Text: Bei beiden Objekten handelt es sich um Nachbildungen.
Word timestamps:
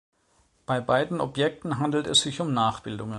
Bei 0.65 0.81
beiden 0.81 1.21
Objekten 1.21 1.77
handelt 1.77 2.07
es 2.07 2.21
sich 2.21 2.41
um 2.41 2.55
Nachbildungen. 2.55 3.09